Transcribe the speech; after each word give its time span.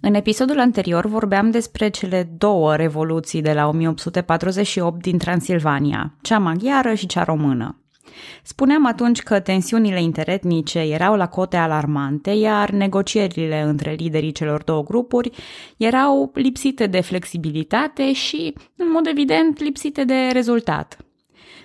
În 0.00 0.14
episodul 0.14 0.60
anterior 0.60 1.06
vorbeam 1.06 1.50
despre 1.50 1.88
cele 1.88 2.30
două 2.38 2.76
revoluții 2.76 3.42
de 3.42 3.52
la 3.52 3.68
1848 3.68 5.02
din 5.02 5.18
Transilvania, 5.18 6.14
cea 6.22 6.38
maghiară 6.38 6.94
și 6.94 7.06
cea 7.06 7.22
română. 7.22 7.74
Spuneam 8.42 8.86
atunci 8.86 9.22
că 9.22 9.40
tensiunile 9.40 10.02
interetnice 10.02 10.78
erau 10.78 11.16
la 11.16 11.28
cote 11.28 11.56
alarmante, 11.56 12.30
iar 12.30 12.70
negocierile 12.70 13.60
între 13.60 13.92
liderii 13.92 14.32
celor 14.32 14.62
două 14.62 14.82
grupuri 14.82 15.30
erau 15.76 16.30
lipsite 16.34 16.86
de 16.86 17.00
flexibilitate 17.00 18.12
și, 18.12 18.54
în 18.76 18.90
mod 18.90 19.06
evident, 19.06 19.60
lipsite 19.60 20.04
de 20.04 20.28
rezultat. 20.32 20.98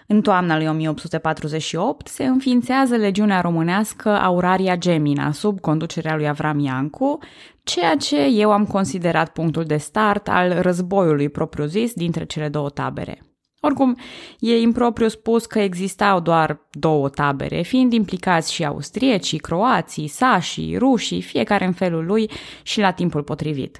În 0.07 0.21
toamna 0.21 0.57
lui 0.57 0.67
1848 0.67 2.07
se 2.07 2.25
înființează 2.25 2.95
legiunea 2.95 3.41
românească 3.41 4.09
Auraria 4.09 4.75
Gemina 4.75 5.31
sub 5.31 5.59
conducerea 5.59 6.15
lui 6.15 6.27
Avram 6.27 6.59
Iancu, 6.59 7.17
ceea 7.63 7.95
ce 7.95 8.25
eu 8.25 8.51
am 8.51 8.65
considerat 8.65 9.29
punctul 9.29 9.63
de 9.63 9.77
start 9.77 10.27
al 10.27 10.61
războiului 10.61 11.29
propriu-zis 11.29 11.93
dintre 11.93 12.25
cele 12.25 12.49
două 12.49 12.69
tabere. 12.69 13.21
Oricum, 13.59 13.97
e 14.39 14.59
impropriu 14.59 15.07
spus 15.07 15.45
că 15.45 15.59
existau 15.59 16.19
doar 16.19 16.67
două 16.71 17.09
tabere, 17.09 17.61
fiind 17.61 17.93
implicați 17.93 18.53
și 18.53 18.65
austriecii, 18.65 19.37
croații, 19.37 20.07
sașii, 20.07 20.77
rușii, 20.77 21.21
fiecare 21.21 21.65
în 21.65 21.73
felul 21.73 22.05
lui 22.05 22.29
și 22.63 22.79
la 22.79 22.91
timpul 22.91 23.23
potrivit. 23.23 23.77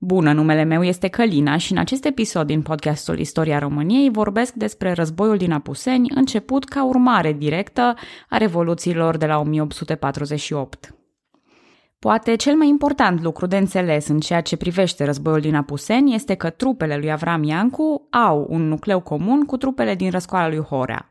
Bună, 0.00 0.32
numele 0.32 0.62
meu 0.62 0.82
este 0.82 1.08
Călina 1.08 1.56
și 1.56 1.72
în 1.72 1.78
acest 1.78 2.04
episod 2.04 2.46
din 2.46 2.62
podcastul 2.62 3.18
Istoria 3.18 3.58
României 3.58 4.10
vorbesc 4.10 4.52
despre 4.52 4.92
războiul 4.92 5.36
din 5.36 5.52
Apuseni, 5.52 6.10
început 6.14 6.64
ca 6.64 6.84
urmare 6.84 7.32
directă 7.32 7.94
a 8.28 8.36
revoluțiilor 8.36 9.16
de 9.16 9.26
la 9.26 9.38
1848. 9.38 10.94
Poate 11.98 12.34
cel 12.34 12.54
mai 12.54 12.68
important 12.68 13.22
lucru 13.22 13.46
de 13.46 13.56
înțeles 13.56 14.08
în 14.08 14.20
ceea 14.20 14.40
ce 14.40 14.56
privește 14.56 15.04
războiul 15.04 15.40
din 15.40 15.54
Apuseni 15.54 16.14
este 16.14 16.34
că 16.34 16.50
trupele 16.50 16.96
lui 16.96 17.12
Avram 17.12 17.42
Iancu 17.42 18.06
au 18.10 18.46
un 18.48 18.68
nucleu 18.68 19.00
comun 19.00 19.44
cu 19.44 19.56
trupele 19.56 19.94
din 19.94 20.10
răscoala 20.10 20.48
lui 20.48 20.60
Horea. 20.60 21.10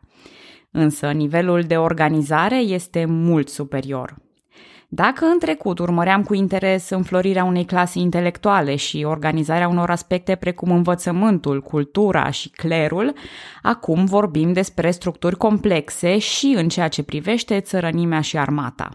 Însă 0.71 1.11
nivelul 1.11 1.61
de 1.61 1.77
organizare 1.77 2.57
este 2.57 3.05
mult 3.05 3.49
superior. 3.49 4.24
Dacă 4.95 5.25
în 5.25 5.39
trecut 5.39 5.79
urmăream 5.79 6.23
cu 6.23 6.33
interes 6.33 6.89
înflorirea 6.89 7.43
unei 7.43 7.65
clase 7.65 7.99
intelectuale 7.99 8.75
și 8.75 9.03
organizarea 9.07 9.67
unor 9.67 9.89
aspecte 9.89 10.35
precum 10.35 10.71
învățământul, 10.71 11.61
cultura 11.61 12.29
și 12.29 12.49
clerul, 12.49 13.13
acum 13.61 14.05
vorbim 14.05 14.53
despre 14.53 14.91
structuri 14.91 15.37
complexe 15.37 16.17
și 16.17 16.53
în 16.57 16.69
ceea 16.69 16.87
ce 16.87 17.03
privește 17.03 17.59
țărănimea 17.59 18.21
și 18.21 18.37
armata. 18.37 18.89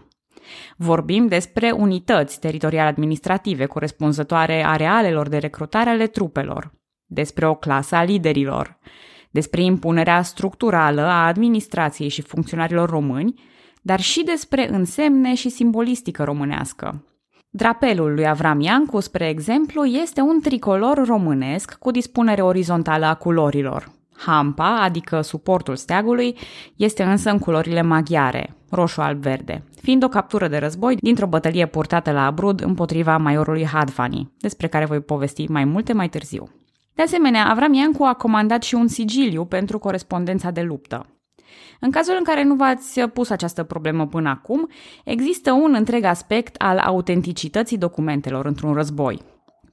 Vorbim 0.77 1.27
despre 1.27 1.71
unități 1.71 2.39
teritoriale 2.39 2.89
administrative 2.89 3.65
corespunzătoare 3.65 4.65
arealelor 4.65 5.27
de 5.27 5.37
recrutare 5.37 5.89
ale 5.89 6.07
trupelor, 6.07 6.71
despre 7.05 7.47
o 7.47 7.55
clasă 7.55 7.95
a 7.95 8.03
liderilor, 8.03 8.77
despre 9.31 9.61
impunerea 9.61 10.21
structurală 10.21 11.01
a 11.01 11.27
administrației 11.27 12.09
și 12.09 12.21
funcționarilor 12.21 12.89
români, 12.89 13.49
dar 13.81 13.99
și 13.99 14.23
despre 14.23 14.73
însemne 14.73 15.33
și 15.33 15.49
simbolistică 15.49 16.23
românească. 16.23 17.05
Drapelul 17.49 18.13
lui 18.13 18.27
Avram 18.27 18.59
Iancu, 18.59 18.99
spre 18.99 19.29
exemplu, 19.29 19.85
este 19.85 20.21
un 20.21 20.39
tricolor 20.41 21.05
românesc 21.05 21.73
cu 21.73 21.91
dispunere 21.91 22.41
orizontală 22.41 23.05
a 23.05 23.13
culorilor. 23.13 23.91
Hampa, 24.25 24.81
adică 24.81 25.21
suportul 25.21 25.75
steagului, 25.75 26.37
este 26.75 27.03
însă 27.03 27.29
în 27.29 27.39
culorile 27.39 27.81
maghiare, 27.81 28.55
roșu-alb-verde, 28.69 29.63
fiind 29.81 30.03
o 30.03 30.07
captură 30.07 30.47
de 30.47 30.57
război 30.57 30.95
dintr-o 30.95 31.27
bătălie 31.27 31.65
purtată 31.65 32.11
la 32.11 32.25
Abrud 32.25 32.61
împotriva 32.61 33.17
maiorului 33.17 33.65
Hadvani, 33.65 34.31
despre 34.39 34.67
care 34.67 34.85
voi 34.85 34.99
povesti 34.99 35.45
mai 35.49 35.63
multe 35.63 35.93
mai 35.93 36.09
târziu. 36.09 36.49
De 36.93 37.01
asemenea, 37.01 37.49
Avram 37.49 37.73
Iancu 37.73 38.03
a 38.03 38.13
comandat 38.13 38.63
și 38.63 38.75
un 38.75 38.87
sigiliu 38.87 39.45
pentru 39.45 39.79
corespondența 39.79 40.51
de 40.51 40.61
luptă. 40.61 41.05
În 41.79 41.91
cazul 41.91 42.15
în 42.17 42.23
care 42.23 42.43
nu 42.43 42.55
v-ați 42.55 43.01
pus 43.01 43.29
această 43.29 43.63
problemă 43.63 44.07
până 44.07 44.29
acum, 44.29 44.69
există 45.03 45.51
un 45.51 45.73
întreg 45.77 46.03
aspect 46.03 46.55
al 46.57 46.77
autenticității 46.77 47.77
documentelor 47.77 48.45
într-un 48.45 48.73
război. 48.73 49.21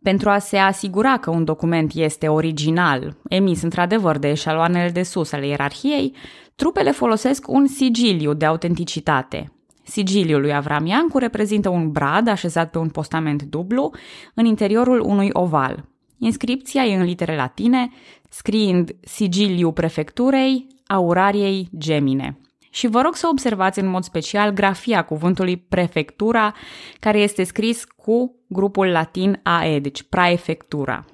Pentru 0.02 0.30
a 0.30 0.38
se 0.38 0.56
asigura 0.56 1.16
că 1.18 1.30
un 1.30 1.44
document 1.44 1.92
este 1.94 2.28
original, 2.28 3.16
emis 3.28 3.62
într-adevăr 3.62 4.18
de 4.18 4.28
eșaloanele 4.28 4.90
de 4.90 5.02
sus 5.02 5.32
ale 5.32 5.46
ierarhiei, 5.46 6.14
trupele 6.54 6.90
folosesc 6.90 7.48
un 7.48 7.66
sigiliu 7.66 8.34
de 8.34 8.44
autenticitate. 8.44 9.52
Sigiliul 9.84 10.40
lui 10.40 10.54
Avram 10.54 10.86
Iancu 10.86 11.18
reprezintă 11.18 11.68
un 11.68 11.90
brad 11.90 12.28
așezat 12.28 12.70
pe 12.70 12.78
un 12.78 12.88
postament 12.88 13.42
dublu 13.42 13.94
în 14.34 14.44
interiorul 14.44 15.00
unui 15.00 15.28
oval. 15.32 15.84
Inscripția 16.18 16.84
e 16.84 16.96
în 16.96 17.04
litere 17.04 17.36
latine, 17.36 17.90
scriind 18.28 18.90
sigiliu 19.00 19.72
prefecturei, 19.72 20.66
aurariei 20.88 21.68
gemine. 21.78 22.40
Și 22.70 22.86
vă 22.86 23.00
rog 23.00 23.14
să 23.14 23.28
observați 23.30 23.78
în 23.78 23.86
mod 23.86 24.02
special 24.02 24.50
grafia 24.50 25.02
cuvântului 25.02 25.56
prefectura, 25.56 26.54
care 27.00 27.18
este 27.18 27.44
scris 27.44 27.84
cu 27.84 28.44
grupul 28.48 28.86
latin 28.86 29.40
AE, 29.42 29.78
deci 29.78 30.02
praefectura. 30.02 31.04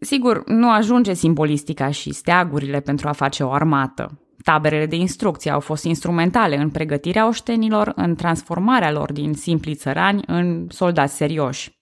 Sigur, 0.00 0.42
nu 0.46 0.70
ajunge 0.70 1.12
simbolistica 1.12 1.90
și 1.90 2.12
steagurile 2.12 2.80
pentru 2.80 3.08
a 3.08 3.12
face 3.12 3.42
o 3.42 3.50
armată. 3.50 4.20
Taberele 4.42 4.86
de 4.86 4.96
instrucție 4.96 5.50
au 5.50 5.60
fost 5.60 5.84
instrumentale 5.84 6.56
în 6.56 6.70
pregătirea 6.70 7.26
oștenilor, 7.26 7.92
în 7.96 8.14
transformarea 8.14 8.92
lor 8.92 9.12
din 9.12 9.34
simpli 9.34 9.74
țărani 9.74 10.22
în 10.26 10.66
soldați 10.68 11.16
serioși. 11.16 11.76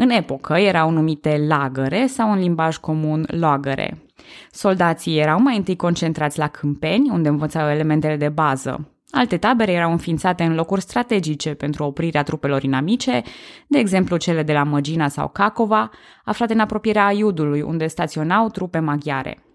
În 0.00 0.10
epocă 0.10 0.54
erau 0.54 0.90
numite 0.90 1.44
lagăre 1.48 2.06
sau 2.06 2.32
în 2.32 2.38
limbaj 2.38 2.76
comun 2.76 3.26
logăre. 3.26 4.02
Soldații 4.50 5.18
erau 5.18 5.40
mai 5.40 5.56
întâi 5.56 5.76
concentrați 5.76 6.38
la 6.38 6.48
câmpeni, 6.48 7.10
unde 7.10 7.28
învățau 7.28 7.68
elementele 7.68 8.16
de 8.16 8.28
bază. 8.28 8.92
Alte 9.10 9.36
tabere 9.36 9.72
erau 9.72 9.90
înființate 9.90 10.44
în 10.44 10.54
locuri 10.54 10.80
strategice 10.80 11.54
pentru 11.54 11.84
oprirea 11.84 12.22
trupelor 12.22 12.62
inamice, 12.62 13.22
de 13.66 13.78
exemplu 13.78 14.16
cele 14.16 14.42
de 14.42 14.52
la 14.52 14.62
Măgina 14.62 15.08
sau 15.08 15.28
Cacova, 15.28 15.90
aflate 16.24 16.52
în 16.52 16.60
apropierea 16.60 17.06
Aiudului, 17.06 17.60
unde 17.60 17.86
staționau 17.86 18.48
trupe 18.48 18.78
maghiare. 18.78 19.47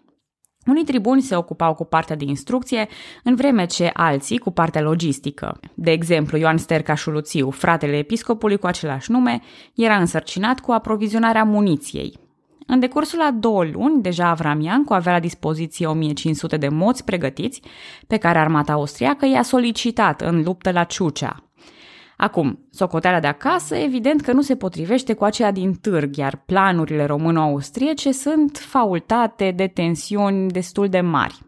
Unii 0.66 0.84
tribuni 0.84 1.22
se 1.22 1.36
ocupau 1.36 1.74
cu 1.74 1.86
partea 1.86 2.16
de 2.16 2.26
instrucție, 2.28 2.88
în 3.24 3.36
vreme 3.36 3.66
ce 3.66 3.90
alții 3.94 4.38
cu 4.38 4.52
partea 4.52 4.82
logistică. 4.82 5.60
De 5.74 5.92
exemplu, 5.92 6.38
Ioan 6.38 6.58
Sterca 6.58 6.94
Șuluțiu, 6.94 7.50
fratele 7.50 7.98
episcopului 7.98 8.58
cu 8.58 8.68
același 8.68 9.12
nume, 9.12 9.42
era 9.76 9.96
însărcinat 9.96 10.60
cu 10.60 10.72
aprovizionarea 10.72 11.44
muniției. 11.44 12.22
În 12.68 12.80
decursul 12.80 13.22
a 13.22 13.32
două 13.32 13.64
luni, 13.64 14.02
deja 14.02 14.28
Avram 14.28 14.62
Iancu 14.62 14.94
avea 14.94 15.12
la 15.12 15.20
dispoziție 15.20 15.86
1500 15.86 16.58
de 16.58 16.68
moți 16.68 17.04
pregătiți, 17.04 17.62
pe 18.08 18.18
care 18.18 18.40
armata 18.40 18.74
austriacă 18.74 19.26
i-a 19.26 19.42
solicitat 19.42 20.22
în 20.22 20.44
luptă 20.44 20.72
la 20.72 20.84
Ciucea. 20.84 21.44
Acum, 22.24 22.68
socoteala 22.72 23.20
de 23.20 23.28
acasă, 23.28 23.76
evident 23.76 24.22
că 24.22 24.32
nu 24.32 24.42
se 24.42 24.56
potrivește 24.56 25.14
cu 25.14 25.24
aceea 25.24 25.52
din 25.52 25.74
târg, 25.74 26.16
iar 26.16 26.44
planurile 26.46 27.06
româno-austriece 27.06 28.12
sunt 28.12 28.58
faultate 28.58 29.52
de 29.56 29.68
tensiuni 29.68 30.52
destul 30.52 30.90
de 30.90 31.02
mari. 31.02 31.40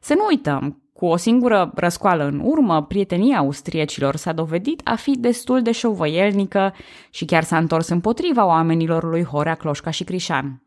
Să 0.00 0.14
nu 0.14 0.26
uităm, 0.28 0.82
cu 0.92 1.06
o 1.06 1.16
singură 1.16 1.72
răscoală 1.74 2.24
în 2.24 2.40
urmă, 2.44 2.82
prietenia 2.82 3.38
austriecilor 3.38 4.16
s-a 4.16 4.32
dovedit 4.32 4.80
a 4.84 4.94
fi 4.94 5.10
destul 5.10 5.62
de 5.62 5.72
șovăielnică 5.72 6.74
și 7.10 7.24
chiar 7.24 7.42
s-a 7.42 7.56
întors 7.56 7.88
împotriva 7.88 8.46
oamenilor 8.46 9.04
lui 9.04 9.24
Horea 9.24 9.54
Cloșca 9.54 9.90
și 9.90 10.04
Crișan. 10.04 10.62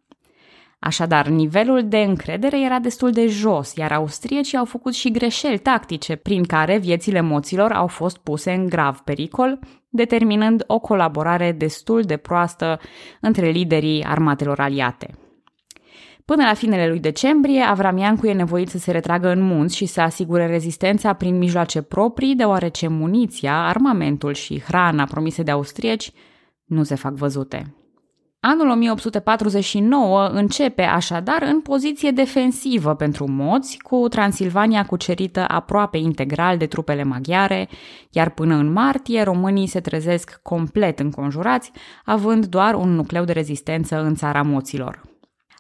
Așadar, 0.86 1.28
nivelul 1.28 1.88
de 1.88 1.98
încredere 1.98 2.62
era 2.62 2.80
destul 2.80 3.12
de 3.12 3.28
jos, 3.28 3.76
iar 3.76 3.92
austriecii 3.92 4.58
au 4.58 4.66
făcut 4.66 4.94
și 4.94 5.12
greșeli 5.12 5.58
tactice, 5.58 6.16
prin 6.16 6.44
care 6.44 6.78
viețile 6.78 7.22
moților 7.22 7.72
au 7.72 7.88
fost 7.88 8.18
puse 8.18 8.52
în 8.52 8.66
grav 8.66 9.00
pericol, 9.00 9.60
determinând 9.90 10.64
o 10.68 10.80
colaborare 10.80 11.52
destul 11.52 12.02
de 12.02 12.18
proastă 12.18 12.80
între 13.22 13.50
liderii 13.50 14.04
armatelor 14.04 14.60
aliate. 14.60 15.16
Până 16.26 16.44
la 16.44 16.54
finele 16.54 16.88
lui 16.88 17.00
decembrie, 17.00 17.62
Avramiancu 17.62 18.28
e 18.28 18.34
nevoit 18.34 18.70
să 18.70 18.78
se 18.78 18.92
retragă 18.92 19.30
în 19.30 19.42
munți 19.42 19.76
și 19.76 19.86
să 19.86 20.02
asigure 20.02 20.48
rezistența 20.48 21.14
prin 21.14 21.38
mijloace 21.38 21.82
proprii, 21.82 22.36
deoarece 22.36 22.88
muniția, 22.88 23.68
armamentul 23.68 24.34
și 24.34 24.60
hrana 24.60 25.04
promise 25.04 25.44
de 25.44 25.52
austrieci 25.52 26.12
nu 26.66 26.84
se 26.84 26.96
fac 26.96 27.14
văzute. 27.14 27.74
Anul 28.46 28.70
1849 28.70 30.28
începe 30.28 30.82
așadar 30.82 31.42
în 31.42 31.62
poziție 31.62 32.12
defensivă 32.12 32.96
pentru 32.96 33.32
moți, 33.32 33.78
cu 33.78 34.08
Transilvania 34.08 34.86
cucerită 34.86 35.46
aproape 35.48 35.98
integral 35.98 36.58
de 36.58 36.66
trupele 36.66 37.04
maghiare, 37.04 37.70
iar 38.10 38.30
până 38.30 38.56
în 38.56 38.72
martie 38.72 39.24
românii 39.24 39.68
se 39.68 39.80
trezesc 39.80 40.40
complet 40.42 41.00
înconjurați, 41.00 41.72
având 42.06 42.46
doar 42.46 42.74
un 42.74 42.90
nucleu 42.90 43.24
de 43.24 43.32
rezistență 43.32 44.02
în 44.02 44.16
țara 44.16 44.42
moților. 44.42 45.02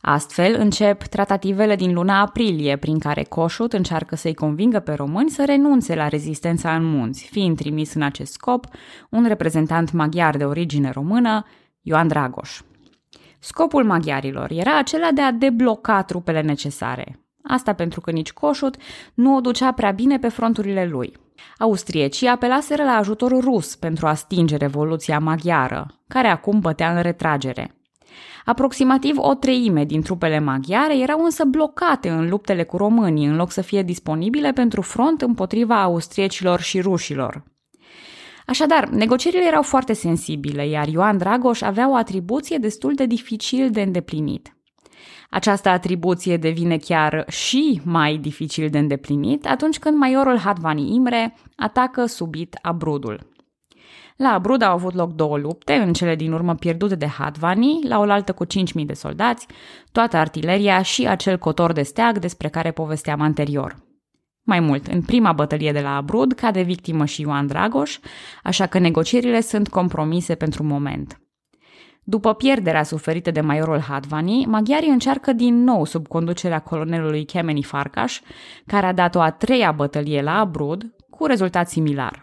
Astfel 0.01 0.55
încep 0.59 1.03
tratativele 1.03 1.75
din 1.75 1.93
luna 1.93 2.21
aprilie, 2.21 2.75
prin 2.75 2.99
care 2.99 3.23
Coșut 3.23 3.73
încearcă 3.73 4.15
să-i 4.15 4.33
convingă 4.33 4.79
pe 4.79 4.93
români 4.93 5.29
să 5.29 5.43
renunțe 5.45 5.95
la 5.95 6.07
rezistența 6.07 6.75
în 6.75 6.83
munți, 6.83 7.27
fiind 7.31 7.57
trimis 7.57 7.93
în 7.93 8.01
acest 8.01 8.31
scop 8.31 8.65
un 9.09 9.25
reprezentant 9.27 9.91
maghiar 9.91 10.37
de 10.37 10.43
origine 10.43 10.91
română, 10.91 11.45
Ioan 11.81 12.07
Dragoș. 12.07 12.59
Scopul 13.45 13.83
maghiarilor 13.83 14.51
era 14.51 14.77
acela 14.77 15.11
de 15.11 15.21
a 15.21 15.31
debloca 15.31 16.03
trupele 16.03 16.41
necesare. 16.41 17.19
Asta 17.43 17.73
pentru 17.73 18.01
că 18.01 18.11
nici 18.11 18.31
Coșut 18.31 18.75
nu 19.13 19.35
o 19.35 19.39
ducea 19.39 19.71
prea 19.71 19.91
bine 19.91 20.19
pe 20.19 20.27
fronturile 20.27 20.85
lui. 20.85 21.13
Austriecii 21.57 22.27
apelaseră 22.27 22.83
la 22.83 22.91
ajutorul 22.91 23.41
rus 23.41 23.75
pentru 23.75 24.07
a 24.07 24.13
stinge 24.13 24.55
revoluția 24.55 25.19
maghiară, 25.19 25.87
care 26.07 26.27
acum 26.27 26.59
bătea 26.59 26.95
în 26.95 27.01
retragere. 27.01 27.75
Aproximativ 28.45 29.17
o 29.17 29.33
treime 29.33 29.85
din 29.85 30.01
trupele 30.01 30.39
maghiare 30.39 30.97
erau 30.97 31.23
însă 31.23 31.43
blocate 31.43 32.09
în 32.09 32.29
luptele 32.29 32.63
cu 32.63 32.77
românii, 32.77 33.25
în 33.25 33.35
loc 33.35 33.51
să 33.51 33.61
fie 33.61 33.81
disponibile 33.81 34.51
pentru 34.51 34.81
front 34.81 35.21
împotriva 35.21 35.81
austriecilor 35.81 36.59
și 36.59 36.81
rușilor. 36.81 37.43
Așadar, 38.45 38.87
negocierile 38.89 39.47
erau 39.47 39.61
foarte 39.61 39.93
sensibile, 39.93 40.67
iar 40.67 40.87
Ioan 40.87 41.17
Dragoș 41.17 41.61
avea 41.61 41.89
o 41.89 41.95
atribuție 41.95 42.57
destul 42.57 42.93
de 42.93 43.05
dificil 43.05 43.69
de 43.69 43.81
îndeplinit. 43.81 44.55
Această 45.29 45.69
atribuție 45.69 46.37
devine 46.37 46.77
chiar 46.77 47.25
și 47.29 47.81
mai 47.83 48.17
dificil 48.17 48.69
de 48.69 48.77
îndeplinit 48.77 49.45
atunci 49.47 49.79
când 49.79 49.97
maiorul 49.97 50.37
Hadvani 50.37 50.95
Imre 50.95 51.35
atacă 51.55 52.05
subit 52.05 52.57
Abrudul. 52.61 53.31
La 54.15 54.29
Abrud 54.29 54.61
au 54.61 54.73
avut 54.73 54.93
loc 54.93 55.13
două 55.13 55.37
lupte, 55.37 55.73
în 55.73 55.93
cele 55.93 56.15
din 56.15 56.31
urmă 56.31 56.55
pierdute 56.55 56.95
de 56.95 57.07
Hadvani, 57.07 57.79
la 57.87 57.99
oaltă 57.99 58.33
cu 58.33 58.45
5.000 58.45 58.85
de 58.85 58.93
soldați, 58.93 59.47
toată 59.91 60.17
artileria 60.17 60.81
și 60.81 61.07
acel 61.07 61.37
cotor 61.37 61.71
de 61.71 61.81
steag 61.81 62.19
despre 62.19 62.47
care 62.47 62.71
povesteam 62.71 63.21
anterior. 63.21 63.75
Mai 64.45 64.59
mult, 64.59 64.87
în 64.87 65.01
prima 65.01 65.31
bătălie 65.31 65.71
de 65.71 65.79
la 65.79 65.95
Abrud 65.95 66.33
cade 66.33 66.61
victimă 66.61 67.05
și 67.05 67.21
Ioan 67.21 67.47
Dragoș, 67.47 67.99
așa 68.43 68.65
că 68.65 68.79
negocierile 68.79 69.41
sunt 69.41 69.69
compromise 69.69 70.35
pentru 70.35 70.63
moment. 70.63 71.17
După 72.03 72.33
pierderea 72.33 72.83
suferită 72.83 73.31
de 73.31 73.41
maiorul 73.41 73.79
Hadvani, 73.79 74.45
maghiarii 74.45 74.89
încearcă 74.89 75.33
din 75.33 75.63
nou 75.63 75.85
sub 75.85 76.07
conducerea 76.07 76.59
colonelului 76.59 77.25
Kemeni 77.25 77.63
Farkas, 77.63 78.21
care 78.65 78.85
a 78.85 78.93
dat 78.93 79.15
o 79.15 79.21
a 79.21 79.29
treia 79.29 79.71
bătălie 79.71 80.21
la 80.21 80.39
Abrud, 80.39 80.95
cu 81.09 81.25
rezultat 81.25 81.69
similar. 81.69 82.21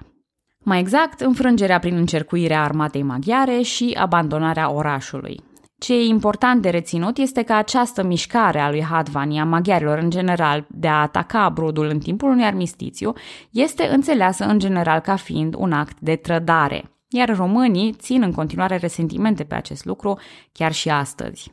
Mai 0.58 0.78
exact, 0.78 1.20
înfrângerea 1.20 1.78
prin 1.78 1.96
încercuirea 1.96 2.62
armatei 2.62 3.02
maghiare 3.02 3.61
și 3.61 3.96
abandonarea 3.99 4.70
orașului. 4.70 5.40
Ce 5.80 5.94
e 5.94 6.04
important 6.04 6.62
de 6.62 6.70
reținut 6.70 7.18
este 7.18 7.42
că 7.42 7.52
această 7.52 8.02
mișcare 8.02 8.58
a 8.58 8.70
lui 8.70 8.82
Hadvani, 8.82 9.40
a 9.40 9.44
maghiarilor 9.44 9.98
în 9.98 10.10
general, 10.10 10.66
de 10.68 10.88
a 10.88 11.00
ataca 11.00 11.48
Brudul 11.48 11.86
în 11.86 11.98
timpul 11.98 12.30
unui 12.30 12.44
armistițiu, 12.44 13.12
este 13.50 13.86
înțeleasă 13.86 14.44
în 14.44 14.58
general 14.58 15.00
ca 15.00 15.16
fiind 15.16 15.54
un 15.58 15.72
act 15.72 16.00
de 16.00 16.16
trădare, 16.16 16.90
iar 17.08 17.36
românii 17.36 17.92
țin 17.92 18.22
în 18.22 18.32
continuare 18.32 18.76
resentimente 18.76 19.44
pe 19.44 19.54
acest 19.54 19.84
lucru 19.84 20.18
chiar 20.52 20.72
și 20.72 20.90
astăzi. 20.90 21.52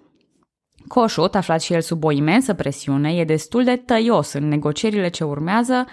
Coșut, 0.88 1.36
aflat 1.36 1.62
și 1.62 1.74
el 1.74 1.82
sub 1.82 2.04
o 2.04 2.12
imensă 2.12 2.54
presiune, 2.54 3.12
e 3.12 3.24
destul 3.24 3.64
de 3.64 3.76
tăios 3.76 4.34
în 4.34 4.48
negocierile 4.48 5.10
ce 5.10 5.24
urmează, 5.24 5.86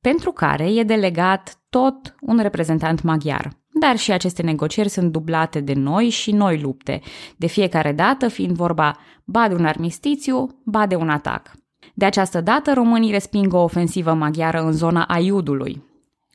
pentru 0.00 0.32
care 0.32 0.74
e 0.74 0.82
delegat 0.82 1.58
tot 1.70 2.14
un 2.20 2.38
reprezentant 2.38 3.02
maghiar. 3.02 3.59
Dar 3.72 3.96
și 3.96 4.12
aceste 4.12 4.42
negocieri 4.42 4.88
sunt 4.88 5.12
dublate 5.12 5.60
de 5.60 5.72
noi 5.72 6.08
și 6.08 6.32
noi 6.32 6.60
lupte, 6.60 7.00
de 7.36 7.46
fiecare 7.46 7.92
dată 7.92 8.28
fiind 8.28 8.56
vorba 8.56 8.96
ba 9.24 9.48
de 9.48 9.54
un 9.54 9.64
armistițiu, 9.64 10.60
ba 10.64 10.86
de 10.86 10.94
un 10.94 11.08
atac. 11.08 11.50
De 11.94 12.04
această 12.04 12.40
dată, 12.40 12.72
românii 12.72 13.10
resping 13.10 13.54
o 13.54 13.58
ofensivă 13.58 14.12
maghiară 14.12 14.62
în 14.62 14.72
zona 14.72 15.04
Aiudului, 15.04 15.82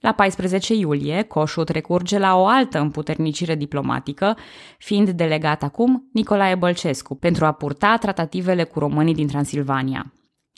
la 0.05 0.11
14 0.11 0.73
iulie, 0.73 1.21
Coșut 1.21 1.69
recurge 1.69 2.17
la 2.17 2.35
o 2.35 2.45
altă 2.45 2.79
împuternicire 2.79 3.55
diplomatică, 3.55 4.37
fiind 4.77 5.09
delegat 5.09 5.63
acum 5.63 6.09
Nicolae 6.13 6.55
Bălcescu 6.55 7.15
pentru 7.15 7.45
a 7.45 7.51
purta 7.51 7.97
tratativele 7.97 8.63
cu 8.63 8.79
românii 8.79 9.13
din 9.13 9.27
Transilvania. 9.27 10.13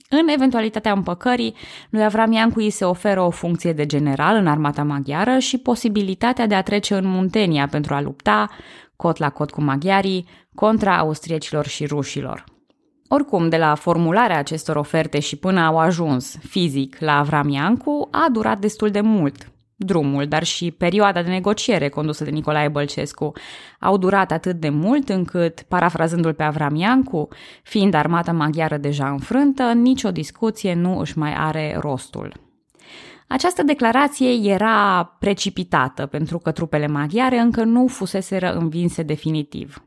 În 0.09 0.27
eventualitatea 0.27 0.92
împăcării, 0.92 1.56
lui 1.89 2.04
Avram 2.04 2.31
Iancu 2.31 2.59
îi 2.59 2.69
se 2.69 2.86
oferă 2.86 3.21
o 3.21 3.30
funcție 3.30 3.74
de 3.74 3.86
general 3.86 4.36
în 4.36 4.48
armata 4.48 4.83
maghiară 4.83 5.38
și 5.38 5.57
posibilitatea 5.57 6.48
de 6.48 6.56
a 6.56 6.62
trece 6.62 6.95
în 6.95 7.07
Muntenia 7.07 7.68
pentru 7.68 7.94
a 7.94 8.01
lupta, 8.01 8.50
cot 8.95 9.18
la 9.18 9.30
cot 9.30 9.51
cu 9.51 9.62
maghiarii, 9.62 10.27
contra 10.56 10.98
austriecilor 10.98 11.65
și 11.65 11.86
rușilor. 11.86 12.44
Oricum, 13.07 13.50
de 13.50 13.57
la 13.57 13.75
formularea 13.75 14.38
acestor 14.38 14.75
oferte 14.75 15.19
și 15.19 15.36
până 15.36 15.62
au 15.62 15.77
ajuns 15.77 16.38
fizic 16.48 17.00
la 17.00 17.18
Avram 17.18 17.50
Iancu, 17.50 18.07
a 18.12 18.27
durat 18.31 18.59
destul 18.59 18.89
de 18.89 19.01
mult. 19.01 19.51
Drumul, 19.79 20.27
dar 20.27 20.44
și 20.44 20.71
perioada 20.71 21.21
de 21.21 21.29
negociere 21.29 21.89
condusă 21.89 22.24
de 22.24 22.29
Nicolae 22.29 22.68
Bălcescu 22.68 23.31
au 23.79 23.97
durat 23.97 24.31
atât 24.31 24.59
de 24.59 24.69
mult 24.69 25.09
încât, 25.09 25.62
parafrazându-l 25.62 26.33
pe 26.33 26.44
Avram 26.44 26.75
Iancu, 26.75 27.27
fiind 27.63 27.94
armata 27.94 28.31
maghiară 28.31 28.77
deja 28.77 29.09
înfrântă, 29.09 29.63
nicio 29.63 30.12
discuție 30.12 30.74
nu 30.74 31.00
își 31.00 31.18
mai 31.18 31.33
are 31.33 31.77
rostul. 31.79 32.33
Această 33.27 33.63
declarație 33.63 34.51
era 34.51 35.03
precipitată 35.19 36.06
pentru 36.06 36.38
că 36.38 36.51
trupele 36.51 36.88
maghiare 36.88 37.39
încă 37.39 37.63
nu 37.63 37.88
fuseseră 37.88 38.53
învinse 38.53 39.03
definitiv. 39.03 39.87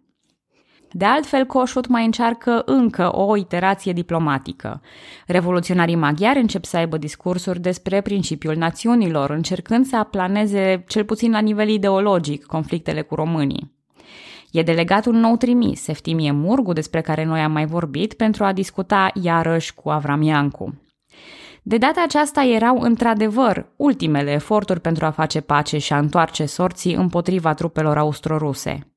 De 0.93 1.05
altfel, 1.05 1.45
Coșut 1.45 1.87
mai 1.87 2.05
încearcă 2.05 2.63
încă 2.65 3.17
o 3.17 3.37
iterație 3.37 3.93
diplomatică. 3.93 4.81
Revoluționarii 5.27 5.95
maghiari 5.95 6.41
încep 6.41 6.65
să 6.65 6.77
aibă 6.77 6.97
discursuri 6.97 7.61
despre 7.61 8.01
principiul 8.01 8.57
națiunilor, 8.57 9.31
încercând 9.31 9.87
să 9.87 9.97
aplaneze, 9.97 10.85
cel 10.87 11.05
puțin 11.05 11.31
la 11.31 11.39
nivel 11.39 11.69
ideologic, 11.69 12.45
conflictele 12.45 13.03
cu 13.03 13.15
românii. 13.15 13.79
E 14.51 14.63
delegat 14.63 15.07
un 15.07 15.17
nou 15.17 15.37
trimis, 15.37 15.89
Eftimie 15.89 16.33
Murgu, 16.33 16.73
despre 16.73 17.01
care 17.01 17.25
noi 17.25 17.41
am 17.41 17.53
mai 17.53 17.67
vorbit, 17.67 18.15
pentru 18.15 18.45
a 18.45 18.53
discuta 18.53 19.11
iarăși 19.23 19.75
cu 19.75 19.91
Avram 19.91 20.23
Iancu. 20.23 20.81
De 21.63 21.77
data 21.77 22.03
aceasta 22.03 22.43
erau 22.43 22.81
într-adevăr 22.81 23.73
ultimele 23.77 24.33
eforturi 24.33 24.81
pentru 24.81 25.05
a 25.05 25.11
face 25.11 25.41
pace 25.41 25.79
și 25.79 25.93
a 25.93 25.99
întoarce 25.99 26.47
sorții 26.47 26.95
împotriva 26.95 27.55
trupelor 27.55 27.99
austro-ruse. 27.99 28.90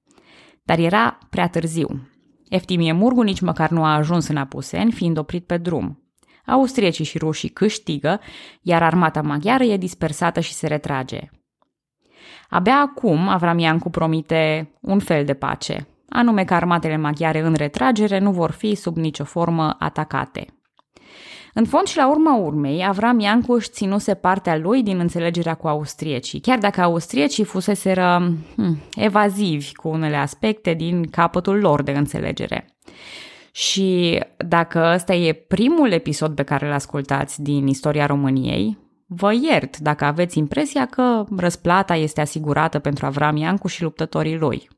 Dar 0.64 0.80
era 0.80 1.18
prea 1.30 1.48
târziu. 1.48 2.08
Eftimie 2.50 2.92
Murgu 2.92 3.22
nici 3.22 3.42
măcar 3.42 3.70
nu 3.70 3.84
a 3.84 3.96
ajuns 3.96 4.28
în 4.28 4.38
Apuseni, 4.38 4.92
fiind 4.92 5.18
oprit 5.18 5.46
pe 5.46 5.58
drum. 5.58 6.04
Austriecii 6.46 7.06
și 7.06 7.18
rușii 7.18 7.50
câștigă, 7.50 8.20
iar 8.62 8.84
armata 8.84 9.22
maghiară 9.22 9.64
e 9.64 9.78
dispersată 9.78 10.40
și 10.40 10.54
se 10.54 10.68
retrage. 10.68 11.20
Abia 12.50 12.76
acum 12.76 13.28
Avram 13.28 13.60
Iancu 13.60 13.90
promite 13.90 14.74
un 14.82 15.00
fel 15.00 15.26
de 15.26 15.34
pace, 15.34 15.88
anume 16.10 16.44
că 16.44 16.54
armatele 16.54 16.98
maghiare 16.98 17.40
în 17.40 17.54
retragere 17.54 18.20
nu 18.20 18.32
vor 18.32 18.52
fi 18.52 18.76
sub 18.76 18.98
nicio 18.98 19.24
formă 19.24 19.76
atacate. 19.80 20.46
În 21.54 21.66
fond 21.66 21.88
și 21.88 21.98
la 21.98 22.10
urma 22.10 22.36
urmei, 22.36 22.86
Avram 22.88 23.20
Iancuș 23.20 23.58
își 23.58 23.70
ținuse 23.70 24.14
partea 24.14 24.58
lui 24.58 24.84
din 24.84 25.00
înțelegerea 25.00 25.54
cu 25.54 25.68
austriecii, 25.68 26.40
chiar 26.40 26.58
dacă 26.58 26.82
austriecii 26.82 27.44
fuseseră 27.44 28.34
hm, 28.56 28.82
evazivi 28.96 29.76
cu 29.76 29.88
unele 29.88 30.16
aspecte 30.16 30.74
din 30.74 31.10
capătul 31.10 31.60
lor 31.60 31.84
de 31.84 31.92
înțelegere. 31.92 32.78
Și 33.52 34.20
dacă 34.38 34.92
ăsta 34.94 35.14
e 35.14 35.34
primul 35.34 35.92
episod 35.92 36.36
pe 36.36 36.44
care 36.44 36.66
îl 36.66 36.72
ascultați 36.72 37.42
din 37.42 37.68
istoria 37.68 38.06
României, 38.06 38.78
vă 39.08 39.34
iert 39.34 39.78
dacă 39.78 40.06
aveți 40.06 40.38
impresia 40.38 40.86
că 40.86 41.26
răsplata 41.38 41.96
este 41.96 42.22
asigurată 42.22 42.80
pentru 42.80 43.06
Avram 43.06 43.36
Iancuș 43.36 43.74
și 43.74 43.84
luptătorii 43.84 44.38
lui. 44.38 44.70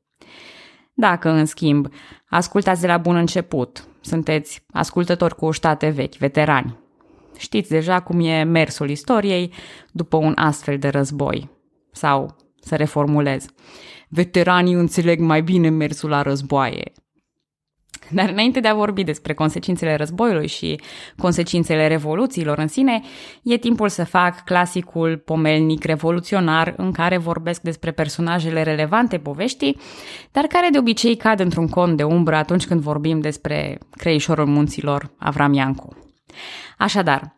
Dacă, 0.93 1.29
în 1.29 1.45
schimb, 1.45 1.87
ascultați 2.29 2.81
de 2.81 2.87
la 2.87 2.97
bun 2.97 3.15
început, 3.15 3.87
sunteți 4.05 4.65
ascultători 4.71 5.35
cu 5.35 5.51
ștate 5.51 5.89
vechi, 5.89 6.15
veterani. 6.15 6.79
Știți 7.37 7.69
deja 7.69 8.01
cum 8.01 8.19
e 8.19 8.43
mersul 8.43 8.89
istoriei 8.89 9.53
după 9.91 10.17
un 10.17 10.31
astfel 10.35 10.77
de 10.77 10.87
război. 10.87 11.49
Sau, 11.91 12.35
să 12.59 12.75
reformulez, 12.75 13.45
veteranii 14.09 14.73
înțeleg 14.73 15.19
mai 15.19 15.41
bine 15.41 15.69
mersul 15.69 16.09
la 16.09 16.21
războaie, 16.21 16.91
dar 18.09 18.29
înainte 18.29 18.59
de 18.59 18.67
a 18.67 18.73
vorbi 18.73 19.03
despre 19.03 19.33
consecințele 19.33 19.95
războiului 19.95 20.47
și 20.47 20.79
consecințele 21.17 21.87
revoluțiilor 21.87 22.57
în 22.57 22.67
sine, 22.67 23.01
e 23.43 23.57
timpul 23.57 23.89
să 23.89 24.03
fac 24.03 24.43
clasicul 24.43 25.17
pomelnic 25.17 25.83
revoluționar 25.83 26.73
în 26.77 26.91
care 26.91 27.17
vorbesc 27.17 27.61
despre 27.61 27.91
personajele 27.91 28.63
relevante 28.63 29.17
poveștii, 29.17 29.77
dar 30.31 30.45
care 30.45 30.69
de 30.71 30.77
obicei 30.77 31.15
cad 31.15 31.39
într-un 31.39 31.67
con 31.67 31.95
de 31.95 32.03
umbră 32.03 32.35
atunci 32.35 32.65
când 32.65 32.81
vorbim 32.81 33.19
despre 33.19 33.77
creișorul 33.91 34.45
munților 34.45 35.11
Avram 35.17 35.53
Iancu. 35.53 35.97
Așadar, 36.77 37.35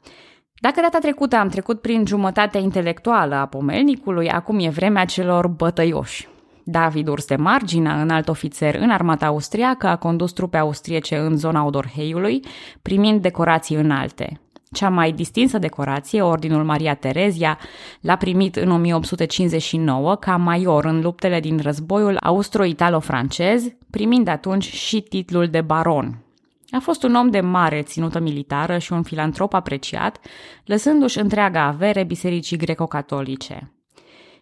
dacă 0.59 0.81
data 0.81 0.97
trecută 0.99 1.35
am 1.35 1.47
trecut 1.49 1.81
prin 1.81 2.05
jumătatea 2.05 2.59
intelectuală 2.59 3.35
a 3.35 3.45
pomelnicului, 3.45 4.29
acum 4.29 4.59
e 4.59 4.69
vremea 4.69 5.05
celor 5.05 5.47
bătăioși, 5.47 6.27
David 6.69 7.07
Urs 7.07 7.25
de 7.25 7.35
Margina, 7.35 8.01
înalt 8.01 8.29
ofițer 8.29 8.75
în 8.75 8.89
armata 8.89 9.25
austriacă, 9.25 9.87
a 9.87 9.95
condus 9.95 10.31
trupe 10.31 10.57
austriece 10.57 11.17
în 11.17 11.37
zona 11.37 11.65
Odorheiului, 11.65 12.39
primind 12.81 13.21
decorații 13.21 13.75
înalte. 13.75 14.39
Cea 14.71 14.89
mai 14.89 15.11
distinsă 15.11 15.57
decorație, 15.57 16.21
Ordinul 16.21 16.63
Maria 16.63 16.93
Terezia, 16.93 17.57
l-a 18.01 18.15
primit 18.15 18.55
în 18.55 18.71
1859 18.71 20.15
ca 20.15 20.35
major 20.35 20.85
în 20.85 21.01
luptele 21.01 21.39
din 21.39 21.59
războiul 21.61 22.17
austro-italo-francez, 22.21 23.63
primind 23.89 24.27
atunci 24.27 24.71
și 24.71 25.01
titlul 25.01 25.47
de 25.47 25.61
baron. 25.61 26.21
A 26.69 26.79
fost 26.79 27.03
un 27.03 27.15
om 27.15 27.29
de 27.29 27.39
mare 27.39 27.81
ținută 27.81 28.19
militară 28.19 28.77
și 28.77 28.93
un 28.93 29.03
filantrop 29.03 29.53
apreciat, 29.53 30.19
lăsându-și 30.65 31.19
întreaga 31.19 31.63
avere 31.63 32.03
bisericii 32.03 32.57
greco-catolice. 32.57 33.71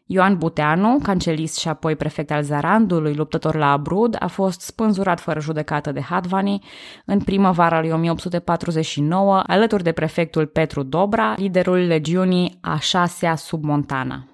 Ioan 0.08 0.38
Buteanu, 0.38 1.00
cancelist 1.04 1.58
și 1.58 1.68
apoi 1.68 1.96
prefect 1.96 2.32
al 2.32 2.44
Zarandului, 2.44 3.14
luptător 3.14 3.56
la 3.56 3.72
Abrud, 3.72 4.16
a 4.20 4.28
fost 4.28 4.62
spânzurat 4.62 5.20
fără 5.20 5.40
judecată 5.40 5.92
de 5.92 6.02
Hadvani 6.02 6.64
în 7.06 7.20
primăvara 7.20 7.80
lui 7.80 7.92
1849, 7.92 9.44
alături 9.48 9.84
de 9.84 9.92
prefectul 9.92 10.46
Petru 10.46 10.84
Dobra, 10.84 11.34
liderul 11.38 11.78
legiunii 11.78 12.58
a 12.62 12.80
șasea 12.80 13.36
sub 13.36 13.64
Montana. 13.64 14.28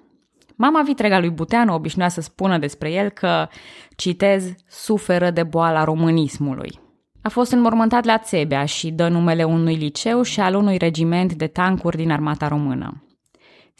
Mama 0.56 0.82
vitrega 0.82 1.18
lui 1.18 1.30
Buteanu 1.30 1.74
obișnuia 1.74 2.08
să 2.08 2.20
spună 2.20 2.58
despre 2.58 2.90
el 2.90 3.08
că, 3.08 3.48
citez, 3.96 4.54
suferă 4.68 5.30
de 5.30 5.42
boala 5.42 5.84
românismului. 5.84 6.80
A 7.22 7.28
fost 7.28 7.52
înmormântat 7.52 8.04
la 8.04 8.18
Țebea 8.18 8.64
și 8.64 8.90
dă 8.90 9.08
numele 9.08 9.44
unui 9.44 9.74
liceu 9.74 10.22
și 10.22 10.40
al 10.40 10.54
unui 10.54 10.76
regiment 10.76 11.32
de 11.32 11.46
tancuri 11.46 11.96
din 11.96 12.10
armata 12.10 12.48
română. 12.48 13.02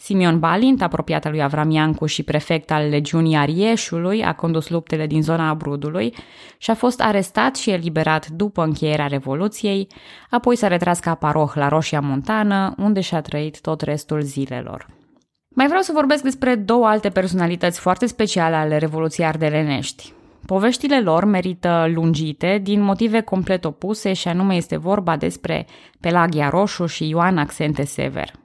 Simeon 0.03 0.39
Balint, 0.39 0.81
apropiat 0.81 1.25
al 1.25 1.31
lui 1.31 1.43
Avram 1.43 1.69
Iancu 1.69 2.05
și 2.05 2.23
prefect 2.23 2.71
al 2.71 2.89
legiunii 2.89 3.35
Arieșului, 3.35 4.23
a 4.23 4.33
condus 4.33 4.69
luptele 4.69 5.07
din 5.07 5.21
zona 5.21 5.49
Abrudului 5.49 6.13
și 6.57 6.69
a 6.69 6.73
fost 6.73 7.01
arestat 7.01 7.55
și 7.55 7.69
eliberat 7.69 8.27
după 8.27 8.63
încheierea 8.63 9.07
Revoluției, 9.07 9.87
apoi 10.29 10.55
s-a 10.55 10.67
retras 10.67 10.99
ca 10.99 11.15
paroh 11.15 11.51
la 11.53 11.67
Roșia 11.67 11.99
Montană, 11.99 12.73
unde 12.77 13.01
și-a 13.01 13.21
trăit 13.21 13.61
tot 13.61 13.81
restul 13.81 14.21
zilelor. 14.21 14.87
Mai 15.55 15.67
vreau 15.67 15.81
să 15.81 15.91
vorbesc 15.93 16.23
despre 16.23 16.55
două 16.55 16.85
alte 16.85 17.09
personalități 17.09 17.79
foarte 17.79 18.05
speciale 18.05 18.55
ale 18.55 18.77
Revoluției 18.77 19.27
Ardelenești. 19.27 20.13
Poveștile 20.45 21.01
lor 21.01 21.25
merită 21.25 21.85
lungite 21.93 22.59
din 22.63 22.81
motive 22.81 23.21
complet 23.21 23.65
opuse 23.65 24.13
și 24.13 24.27
anume 24.27 24.55
este 24.55 24.77
vorba 24.77 25.17
despre 25.17 25.65
Pelagia 25.99 26.49
Roșu 26.49 26.85
și 26.85 27.07
Ioan 27.09 27.37
Accente 27.37 27.83
Sever– 27.83 28.31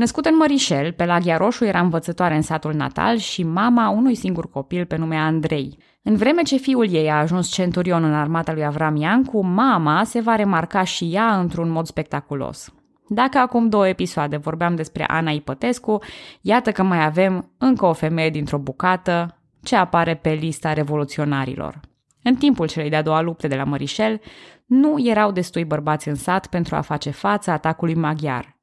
Născut 0.00 0.24
în 0.24 0.36
Mărișel, 0.36 0.92
Pelagia 0.92 1.36
Roșu 1.36 1.64
era 1.64 1.80
învățătoare 1.80 2.34
în 2.34 2.42
satul 2.42 2.74
natal 2.74 3.16
și 3.16 3.42
mama 3.42 3.88
unui 3.88 4.14
singur 4.14 4.50
copil 4.50 4.86
pe 4.86 4.96
nume 4.96 5.16
Andrei. 5.16 5.78
În 6.02 6.16
vreme 6.16 6.42
ce 6.42 6.56
fiul 6.56 6.92
ei 6.92 7.10
a 7.10 7.18
ajuns 7.18 7.48
centurion 7.48 8.04
în 8.04 8.14
armata 8.14 8.52
lui 8.52 8.64
Avram 8.64 8.96
Iancu, 8.96 9.44
mama 9.44 10.04
se 10.04 10.20
va 10.20 10.34
remarca 10.34 10.84
și 10.84 11.10
ea 11.12 11.38
într-un 11.38 11.70
mod 11.70 11.86
spectaculos. 11.86 12.74
Dacă 13.08 13.38
acum 13.38 13.68
două 13.68 13.88
episoade 13.88 14.36
vorbeam 14.36 14.74
despre 14.74 15.04
Ana 15.06 15.30
Ipătescu, 15.30 15.98
iată 16.40 16.72
că 16.72 16.82
mai 16.82 17.04
avem 17.04 17.50
încă 17.58 17.86
o 17.86 17.92
femeie 17.92 18.30
dintr-o 18.30 18.58
bucată 18.58 19.38
ce 19.62 19.76
apare 19.76 20.14
pe 20.14 20.30
lista 20.30 20.72
revoluționarilor. 20.72 21.80
În 22.22 22.34
timpul 22.34 22.68
celei 22.68 22.90
de-a 22.90 23.02
doua 23.02 23.20
lupte 23.20 23.48
de 23.48 23.56
la 23.56 23.64
Mărișel, 23.64 24.20
nu 24.66 24.94
erau 25.08 25.32
destui 25.32 25.64
bărbați 25.64 26.08
în 26.08 26.14
sat 26.14 26.46
pentru 26.46 26.76
a 26.76 26.80
face 26.80 27.10
față 27.10 27.50
atacului 27.50 27.94
maghiar– 27.94 28.54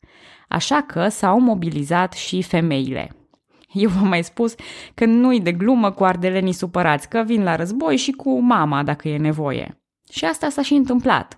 Așa 0.47 0.81
că 0.81 1.07
s-au 1.07 1.39
mobilizat 1.39 2.13
și 2.13 2.41
femeile. 2.41 3.11
Eu 3.71 3.89
v-am 3.89 4.07
mai 4.07 4.23
spus 4.23 4.55
că 4.93 5.05
nu-i 5.05 5.41
de 5.41 5.51
glumă 5.51 5.91
cu 5.91 6.03
ardelenii 6.03 6.53
supărați, 6.53 7.09
că 7.09 7.23
vin 7.25 7.43
la 7.43 7.55
război 7.55 7.95
și 7.95 8.11
cu 8.11 8.39
mama 8.39 8.83
dacă 8.83 9.07
e 9.07 9.17
nevoie. 9.17 9.81
Și 10.11 10.25
asta 10.25 10.49
s-a 10.49 10.61
și 10.61 10.73
întâmplat. 10.73 11.37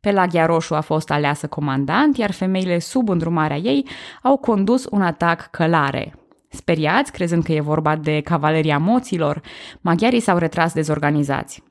Pelagia 0.00 0.46
Roșu 0.46 0.74
a 0.74 0.80
fost 0.80 1.10
aleasă 1.10 1.46
comandant, 1.46 2.16
iar 2.16 2.30
femeile 2.30 2.78
sub 2.78 3.08
îndrumarea 3.08 3.56
ei 3.56 3.86
au 4.22 4.36
condus 4.36 4.86
un 4.90 5.02
atac 5.02 5.50
călare. 5.50 6.14
Speriați, 6.48 7.12
crezând 7.12 7.44
că 7.44 7.52
e 7.52 7.60
vorba 7.60 7.96
de 7.96 8.20
cavaleria 8.20 8.78
moților, 8.78 9.40
maghiarii 9.80 10.20
s-au 10.20 10.38
retras 10.38 10.72
dezorganizați. 10.72 11.62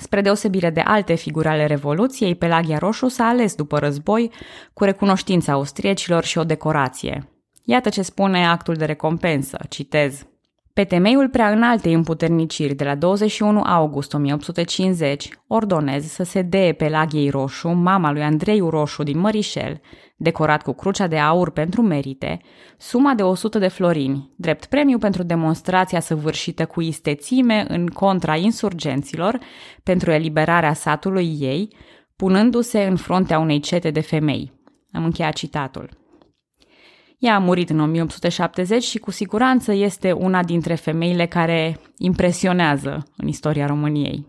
Spre 0.00 0.20
deosebire 0.20 0.70
de 0.70 0.80
alte 0.80 1.14
figuri 1.14 1.48
ale 1.48 1.66
Revoluției, 1.66 2.34
Pelagia 2.34 2.78
Roșu 2.78 3.08
s-a 3.08 3.24
ales 3.24 3.54
după 3.54 3.78
război 3.78 4.30
cu 4.72 4.84
recunoștința 4.84 5.52
austriecilor 5.52 6.24
și 6.24 6.38
o 6.38 6.44
decorație. 6.44 7.28
Iată 7.64 7.88
ce 7.88 8.02
spune 8.02 8.46
actul 8.46 8.74
de 8.74 8.84
recompensă, 8.84 9.58
citez. 9.68 10.26
Pe 10.72 10.84
temeiul 10.84 11.28
prea 11.28 11.50
înaltei 11.50 11.92
împuterniciri 11.92 12.74
de 12.74 12.84
la 12.84 12.94
21 12.94 13.60
august 13.60 14.14
1850, 14.14 15.28
ordonez 15.46 16.04
să 16.04 16.22
se 16.22 16.42
dee 16.42 16.72
Pelagiei 16.72 17.30
Roșu, 17.30 17.68
mama 17.68 18.12
lui 18.12 18.22
Andrei 18.22 18.58
Roșu 18.68 19.02
din 19.02 19.18
Mărișel, 19.18 19.80
decorat 20.16 20.62
cu 20.62 20.72
crucea 20.72 21.06
de 21.06 21.18
aur 21.18 21.50
pentru 21.50 21.82
merite, 21.82 22.40
suma 22.78 23.14
de 23.14 23.22
100 23.22 23.58
de 23.58 23.68
florini, 23.68 24.30
drept 24.36 24.64
premiu 24.64 24.98
pentru 24.98 25.22
demonstrația 25.22 26.00
săvârșită 26.00 26.66
cu 26.66 26.80
istețime 26.80 27.64
în 27.68 27.86
contra 27.86 28.36
insurgenților 28.36 29.38
pentru 29.82 30.10
eliberarea 30.10 30.72
satului 30.72 31.36
ei, 31.40 31.76
punându-se 32.16 32.82
în 32.82 32.96
fruntea 32.96 33.38
unei 33.38 33.60
cete 33.60 33.90
de 33.90 34.00
femei. 34.00 34.52
Am 34.92 35.04
încheiat 35.04 35.32
citatul. 35.32 35.99
Ea 37.20 37.34
a 37.34 37.38
murit 37.38 37.70
în 37.70 37.80
1870 37.80 38.82
și 38.82 38.98
cu 38.98 39.10
siguranță 39.10 39.72
este 39.72 40.12
una 40.12 40.42
dintre 40.42 40.74
femeile 40.74 41.26
care 41.26 41.76
impresionează 41.96 43.06
în 43.16 43.28
istoria 43.28 43.66
României. 43.66 44.26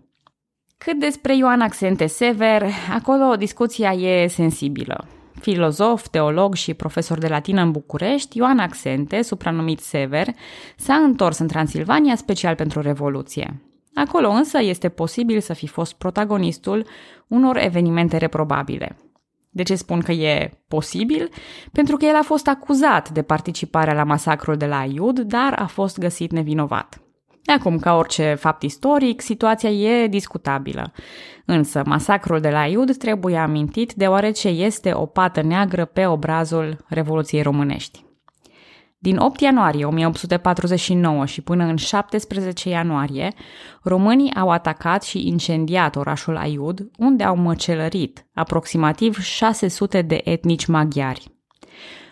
Cât 0.77 0.99
despre 0.99 1.37
Ioan 1.37 1.61
Accente 1.61 2.05
Sever, 2.05 2.65
acolo 2.93 3.35
discuția 3.35 3.91
e 3.91 4.27
sensibilă. 4.27 5.07
Filozof, 5.39 6.07
teolog 6.07 6.53
și 6.53 6.73
profesor 6.73 7.17
de 7.17 7.27
latină 7.27 7.61
în 7.61 7.71
București, 7.71 8.37
Ioan 8.37 8.59
Accente, 8.59 9.21
supranumit 9.21 9.79
Sever, 9.79 10.27
s-a 10.75 10.95
întors 10.95 11.37
în 11.37 11.47
Transilvania 11.47 12.15
special 12.15 12.55
pentru 12.55 12.81
Revoluție. 12.81 13.61
Acolo 13.93 14.29
însă 14.29 14.61
este 14.61 14.89
posibil 14.89 15.39
să 15.39 15.53
fi 15.53 15.67
fost 15.67 15.93
protagonistul 15.93 16.85
unor 17.27 17.57
evenimente 17.57 18.17
reprobabile. 18.17 18.97
De 19.53 19.63
ce 19.63 19.75
spun 19.75 19.99
că 19.99 20.11
e 20.11 20.51
posibil? 20.67 21.29
Pentru 21.71 21.97
că 21.97 22.05
el 22.05 22.15
a 22.15 22.23
fost 22.23 22.47
acuzat 22.47 23.09
de 23.09 23.21
participarea 23.21 23.93
la 23.93 24.03
masacrul 24.03 24.55
de 24.55 24.65
la 24.65 24.79
Aiud, 24.79 25.19
dar 25.19 25.53
a 25.53 25.65
fost 25.65 25.99
găsit 25.99 26.31
nevinovat. 26.31 27.01
Acum, 27.45 27.79
ca 27.79 27.95
orice 27.95 28.33
fapt 28.33 28.61
istoric, 28.61 29.21
situația 29.21 29.69
e 29.69 30.07
discutabilă. 30.07 30.91
Însă, 31.45 31.81
masacrul 31.85 32.39
de 32.39 32.49
la 32.49 32.59
Aiud 32.59 32.97
trebuie 32.97 33.37
amintit 33.37 33.93
deoarece 33.93 34.47
este 34.47 34.93
o 34.93 35.05
pată 35.05 35.41
neagră 35.41 35.85
pe 35.85 36.05
obrazul 36.05 36.85
Revoluției 36.87 37.41
Românești. 37.41 38.10
Din 39.03 39.17
8 39.17 39.39
ianuarie 39.39 39.85
1849 39.85 41.25
și 41.25 41.41
până 41.41 41.63
în 41.63 41.75
17 41.75 42.69
ianuarie, 42.69 43.33
românii 43.83 44.33
au 44.33 44.49
atacat 44.49 45.03
și 45.03 45.27
incendiat 45.27 45.95
orașul 45.95 46.37
Aiud, 46.37 46.91
unde 46.97 47.23
au 47.23 47.35
măcelărit 47.35 48.25
aproximativ 48.33 49.19
600 49.19 50.01
de 50.01 50.21
etnici 50.23 50.65
maghiari. 50.65 51.31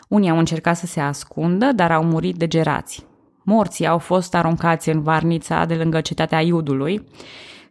Unii 0.08 0.30
au 0.30 0.38
încercat 0.38 0.78
să 0.78 0.86
se 0.86 1.00
ascundă, 1.00 1.72
dar 1.76 1.92
au 1.92 2.04
murit 2.04 2.36
degerați. 2.36 3.06
Morții 3.44 3.88
au 3.88 3.98
fost 3.98 4.36
aruncați 4.36 4.90
în 4.90 5.02
varnița 5.02 5.66
de 5.66 5.76
lângă 5.76 6.02
cetatea 6.02 6.38
Aiudului, 6.38 7.08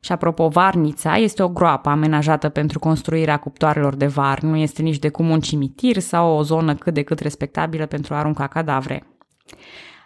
și 0.01 0.13
apropo, 0.13 0.49
Varnița 0.49 1.17
este 1.17 1.43
o 1.43 1.49
groapă 1.49 1.89
amenajată 1.89 2.49
pentru 2.49 2.79
construirea 2.79 3.37
cuptoarelor 3.37 3.95
de 3.95 4.07
var, 4.07 4.41
nu 4.41 4.57
este 4.57 4.83
nici 4.83 4.99
de 4.99 5.09
cum 5.09 5.31
un 5.31 5.41
cimitir 5.41 5.99
sau 5.99 6.37
o 6.37 6.43
zonă 6.43 6.75
cât 6.75 6.95
de 6.95 7.03
cât 7.03 7.21
respectabilă 7.21 7.87
pentru 7.87 8.15
a 8.15 8.19
arunca 8.19 8.47
cadavre. 8.47 9.07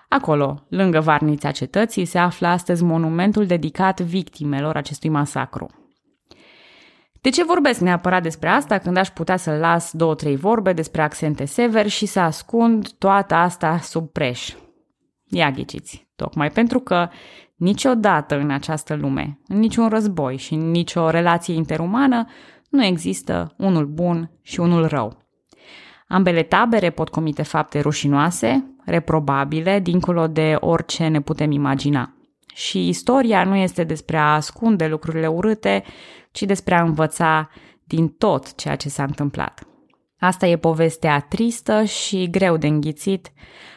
Acolo, 0.08 0.66
lângă 0.68 1.00
Varnița 1.00 1.50
cetății, 1.50 2.04
se 2.04 2.18
află 2.18 2.46
astăzi 2.46 2.84
monumentul 2.84 3.46
dedicat 3.46 4.00
victimelor 4.00 4.76
acestui 4.76 5.08
masacru. 5.08 5.70
De 7.20 7.30
ce 7.30 7.44
vorbesc 7.44 7.80
neapărat 7.80 8.22
despre 8.22 8.49
asta 8.49 8.78
când 8.78 8.96
aș 8.96 9.08
putea 9.08 9.37
să 9.37 9.56
las 9.56 9.92
două-trei 9.92 10.37
vorbe 10.37 10.72
despre 10.72 11.02
accente 11.02 11.44
sever 11.44 11.88
și 11.88 12.06
să 12.06 12.20
ascund 12.20 12.88
toată 12.90 13.34
asta 13.34 13.78
sub 13.78 14.08
preș? 14.08 14.54
Ia 15.28 15.50
ghiciți, 15.50 16.08
tocmai 16.16 16.50
pentru 16.50 16.78
că 16.78 17.08
Niciodată 17.62 18.38
în 18.38 18.50
această 18.50 18.95
lume, 18.95 19.38
în 19.49 19.59
niciun 19.59 19.88
război 19.88 20.37
și 20.37 20.54
în 20.54 20.71
nicio 20.71 21.11
relație 21.11 21.54
interumană, 21.54 22.26
nu 22.69 22.85
există 22.85 23.54
unul 23.59 23.87
bun 23.87 24.31
și 24.40 24.61
unul 24.61 24.87
rău. 24.87 25.23
Ambele 26.09 26.42
tabere 26.42 26.90
pot 26.90 27.09
comite 27.09 27.42
fapte 27.42 27.81
rușinoase, 27.81 28.75
reprobabile, 28.85 29.81
dincolo 29.81 30.26
de 30.26 30.57
orice 30.61 31.07
ne 31.07 31.21
putem 31.21 31.50
imagina. 31.50 32.14
Și 32.54 32.88
istoria 32.88 33.45
nu 33.45 33.54
este 33.54 33.85
despre 33.85 34.16
a 34.16 34.35
ascunde 34.35 34.87
lucrurile 34.87 35.26
urâte, 35.26 35.83
ci 36.33 36.42
despre 36.42 36.75
a 36.75 36.83
învăța 36.83 37.49
din 37.85 38.09
tot 38.09 38.54
ceea 38.54 38.76
ce 38.76 38.88
s-a 38.88 39.02
întâmplat. 39.02 39.66
Asta 40.19 40.47
e 40.47 40.57
povestea 40.57 41.21
tristă 41.28 41.85
și 41.85 42.31
greu 42.31 42.57
de 42.57 42.66
înghițit 42.66 43.33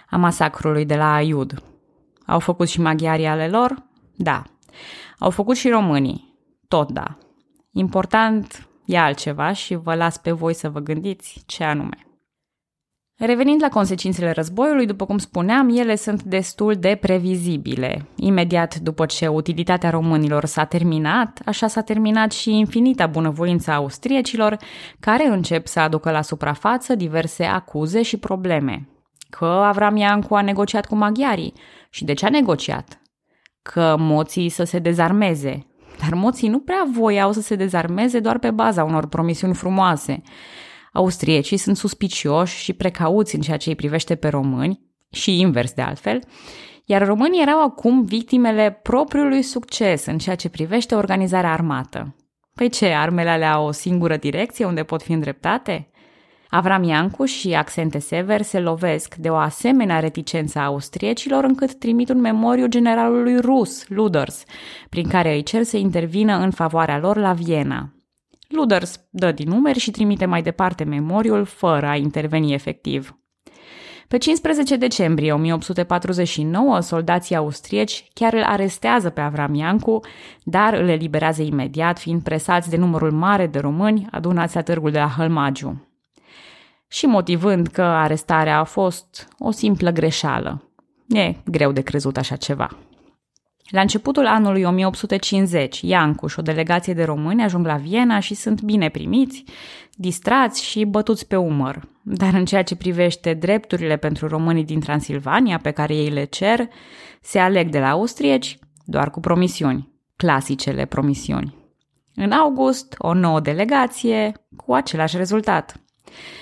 a 0.09 0.17
masacrului 0.17 0.85
de 0.85 0.95
la 0.95 1.13
Aiud, 1.13 1.63
Au 2.25 2.39
făcut 2.39 2.67
și 2.67 2.81
maghiarii 2.81 3.25
ale 3.25 3.47
lor? 3.47 3.83
Da. 4.15 4.43
Au 5.19 5.29
făcut 5.29 5.55
și 5.55 5.69
românii? 5.69 6.33
Tot 6.67 6.91
da. 6.91 7.17
Important 7.71 8.67
e 8.85 8.97
altceva 8.97 9.53
și 9.53 9.75
vă 9.75 9.95
las 9.95 10.17
pe 10.17 10.31
voi 10.31 10.53
să 10.53 10.69
vă 10.69 10.79
gândiți 10.79 11.43
ce 11.45 11.63
anume. 11.63 12.05
Revenind 13.17 13.61
la 13.61 13.69
consecințele 13.69 14.31
războiului, 14.31 14.85
după 14.85 15.05
cum 15.05 15.17
spuneam, 15.17 15.69
ele 15.69 15.95
sunt 15.95 16.23
destul 16.23 16.73
de 16.73 16.97
previzibile. 17.01 18.05
Imediat 18.15 18.75
după 18.75 19.05
ce 19.05 19.27
utilitatea 19.27 19.89
românilor 19.89 20.45
s-a 20.45 20.63
terminat, 20.63 21.41
așa 21.45 21.67
s-a 21.67 21.81
terminat 21.81 22.31
și 22.31 22.57
infinita 22.57 23.07
bunăvoință 23.07 23.71
a 23.71 23.75
austriecilor, 23.75 24.57
care 24.99 25.27
încep 25.27 25.67
să 25.67 25.79
aducă 25.79 26.11
la 26.11 26.21
suprafață 26.21 26.95
diverse 26.95 27.43
acuze 27.43 28.01
și 28.01 28.17
probleme. 28.17 28.89
Că 29.29 29.45
Avram 29.45 29.95
Iancu 29.95 30.35
a 30.35 30.41
negociat 30.41 30.85
cu 30.85 30.95
maghiarii. 30.95 31.53
Și 31.95 32.03
de 32.03 32.13
ce 32.13 32.25
a 32.25 32.29
negociat? 32.29 33.01
Că 33.61 33.95
moții 33.99 34.49
să 34.49 34.63
se 34.63 34.79
dezarmeze. 34.79 35.67
Dar 35.99 36.13
moții 36.13 36.47
nu 36.47 36.59
prea 36.59 36.87
voiau 36.91 37.31
să 37.31 37.41
se 37.41 37.55
dezarmeze 37.55 38.19
doar 38.19 38.39
pe 38.39 38.51
baza 38.51 38.83
unor 38.83 39.07
promisiuni 39.07 39.53
frumoase. 39.53 40.21
Austriecii 40.93 41.57
sunt 41.57 41.77
suspicioși 41.77 42.63
și 42.63 42.73
precauți 42.73 43.35
în 43.35 43.41
ceea 43.41 43.57
ce 43.57 43.69
îi 43.69 43.75
privește 43.75 44.15
pe 44.15 44.27
români, 44.27 44.81
și 45.11 45.39
invers 45.39 45.73
de 45.73 45.81
altfel, 45.81 46.19
iar 46.85 47.05
românii 47.05 47.41
erau 47.41 47.63
acum 47.63 48.03
victimele 48.03 48.79
propriului 48.83 49.41
succes 49.41 50.05
în 50.05 50.17
ceea 50.17 50.35
ce 50.35 50.49
privește 50.49 50.95
organizarea 50.95 51.51
armată. 51.51 52.15
Păi 52.55 52.69
ce, 52.69 52.87
armele 52.87 53.29
alea 53.29 53.53
au 53.53 53.67
o 53.67 53.71
singură 53.71 54.17
direcție 54.17 54.65
unde 54.65 54.83
pot 54.83 55.01
fi 55.01 55.11
îndreptate? 55.11 55.89
Avram 56.49 56.83
Iancu 56.83 57.25
și 57.25 57.53
Accente 57.53 57.99
Sever 57.99 58.41
se 58.41 58.59
lovesc 58.59 59.15
de 59.15 59.29
o 59.29 59.35
asemenea 59.35 59.99
reticență 59.99 60.59
a 60.59 60.65
austriecilor 60.65 61.43
încât 61.43 61.73
trimit 61.79 62.09
un 62.09 62.19
memoriu 62.19 62.67
generalului 62.67 63.39
rus, 63.39 63.87
Luders, 63.87 64.43
prin 64.89 65.07
care 65.07 65.33
îi 65.33 65.43
cer 65.43 65.63
să 65.63 65.77
intervină 65.77 66.37
în 66.37 66.51
favoarea 66.51 66.99
lor 66.99 67.17
la 67.17 67.33
Viena. 67.33 67.89
Luders 68.47 68.99
dă 69.09 69.31
din 69.31 69.49
numeri 69.49 69.79
și 69.79 69.91
trimite 69.91 70.25
mai 70.25 70.41
departe 70.41 70.83
memoriul 70.83 71.45
fără 71.45 71.85
a 71.85 71.95
interveni 71.95 72.53
efectiv. 72.53 73.19
Pe 74.07 74.17
15 74.17 74.75
decembrie 74.75 75.33
1849, 75.33 76.79
soldații 76.79 77.35
austrieci 77.35 78.07
chiar 78.13 78.33
îl 78.33 78.43
arestează 78.43 79.09
pe 79.09 79.21
Avram 79.21 79.53
Iancu, 79.53 79.99
dar 80.43 80.73
îl 80.73 80.87
eliberează 80.87 81.41
imediat, 81.41 81.99
fiind 81.99 82.23
presați 82.23 82.69
de 82.69 82.77
numărul 82.77 83.11
mare 83.11 83.47
de 83.47 83.59
români 83.59 84.07
adunați 84.11 84.55
la 84.55 84.61
târgul 84.61 84.91
de 84.91 84.99
la 84.99 85.13
Hălmagiu. 85.17 85.94
Și 86.87 87.05
motivând 87.05 87.67
că 87.67 87.81
arestarea 87.81 88.59
a 88.59 88.63
fost 88.63 89.27
o 89.37 89.51
simplă 89.51 89.91
greșeală. 89.91 90.69
E 91.07 91.35
greu 91.45 91.71
de 91.71 91.81
crezut 91.81 92.17
așa 92.17 92.35
ceva. 92.35 92.69
La 93.69 93.81
începutul 93.81 94.27
anului 94.27 94.63
1850, 94.63 95.81
Iancuș 95.81 96.31
și 96.31 96.39
o 96.39 96.41
delegație 96.41 96.93
de 96.93 97.03
români 97.03 97.43
ajung 97.43 97.65
la 97.65 97.75
Viena 97.75 98.19
și 98.19 98.33
sunt 98.33 98.61
bine 98.61 98.89
primiți, 98.89 99.43
distrați 99.91 100.63
și 100.63 100.85
bătuți 100.85 101.27
pe 101.27 101.35
umăr. 101.35 101.87
Dar 102.01 102.33
în 102.33 102.45
ceea 102.45 102.63
ce 102.63 102.75
privește 102.75 103.33
drepturile 103.33 103.97
pentru 103.97 104.27
românii 104.27 104.63
din 104.63 104.79
Transilvania 104.79 105.57
pe 105.57 105.71
care 105.71 105.95
ei 105.95 106.09
le 106.09 106.23
cer, 106.23 106.67
se 107.21 107.39
aleg 107.39 107.69
de 107.69 107.79
la 107.79 107.89
austrieci 107.89 108.59
doar 108.83 109.09
cu 109.11 109.19
promisiuni, 109.19 109.91
clasicele 110.15 110.85
promisiuni. 110.85 111.55
În 112.15 112.31
august, 112.31 112.95
o 112.97 113.13
nouă 113.13 113.39
delegație 113.39 114.31
cu 114.55 114.73
același 114.73 115.17
rezultat– 115.17 115.79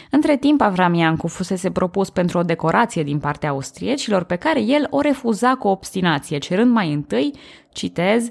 între 0.10 0.38
timp, 0.38 0.62
Avram 0.62 0.93
Iancu 0.93 1.27
fusese 1.27 1.72
propus 1.72 2.10
pentru 2.10 2.38
o 2.38 2.43
decorație 2.43 3.03
din 3.03 3.20
partea 3.20 3.50
austriecilor 3.50 4.24
pe 4.24 4.36
care 4.36 4.62
el 4.62 4.88
o 4.89 5.01
refuza 5.01 5.55
cu 5.55 5.67
obstinație, 5.67 6.38
cerând 6.38 6.72
mai 6.72 6.93
întâi, 6.93 7.34
citez, 7.72 8.29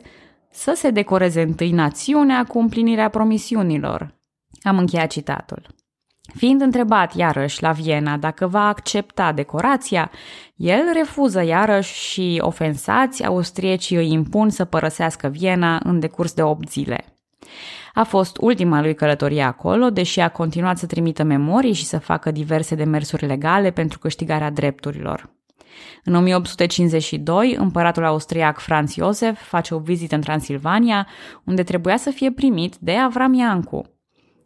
să 0.50 0.72
se 0.74 0.90
decoreze 0.90 1.42
întâi 1.42 1.70
națiunea 1.70 2.44
cu 2.44 2.58
împlinirea 2.58 3.08
promisiunilor. 3.08 4.14
Am 4.62 4.78
încheiat 4.78 5.10
citatul. 5.10 5.66
Fiind 6.34 6.60
întrebat 6.60 7.14
iarăși 7.14 7.62
la 7.62 7.72
Viena 7.72 8.16
dacă 8.16 8.46
va 8.46 8.68
accepta 8.68 9.32
decorația, 9.32 10.10
el 10.56 10.92
refuză 10.92 11.44
iarăși 11.44 11.94
și 11.94 12.38
ofensați 12.40 13.24
austriecii 13.24 13.96
îi 13.96 14.12
impun 14.12 14.50
să 14.50 14.64
părăsească 14.64 15.28
Viena 15.28 15.80
în 15.84 16.00
decurs 16.00 16.32
de 16.32 16.42
8 16.42 16.70
zile. 16.70 17.04
A 17.94 18.02
fost 18.02 18.36
ultima 18.40 18.80
lui 18.80 18.94
călătorie 18.94 19.42
acolo, 19.42 19.90
deși 19.90 20.20
a 20.20 20.28
continuat 20.28 20.78
să 20.78 20.86
trimită 20.86 21.22
memorii 21.22 21.72
și 21.72 21.84
să 21.84 21.98
facă 21.98 22.30
diverse 22.30 22.74
demersuri 22.74 23.26
legale 23.26 23.70
pentru 23.70 23.98
câștigarea 23.98 24.50
drepturilor. 24.50 25.30
În 26.04 26.14
1852, 26.14 27.54
împăratul 27.58 28.04
austriac 28.04 28.58
Franz 28.58 28.94
Josef 28.94 29.42
face 29.42 29.74
o 29.74 29.78
vizită 29.78 30.14
în 30.14 30.20
Transilvania, 30.20 31.06
unde 31.44 31.62
trebuia 31.62 31.96
să 31.96 32.10
fie 32.10 32.32
primit 32.32 32.76
de 32.76 32.92
Avram 32.92 33.34
Iancu. 33.34 33.86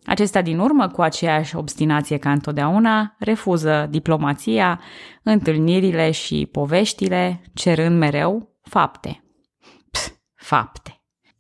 Acesta 0.05 0.43
din 0.43 0.59
urmă, 0.59 0.89
cu 0.89 1.03
aceeași 1.03 1.57
obstinație 1.57 2.17
ca 2.17 2.31
întotdeauna, 2.33 3.15
refuză 3.19 3.87
diplomația, 3.91 4.81
întâlnirile 5.23 6.11
și 6.11 6.49
poveștile, 6.53 7.43
cerând 7.55 7.99
mereu 7.99 8.57
fapte. 8.63 9.25
Pf, 9.91 10.09
fapte. 10.35 10.96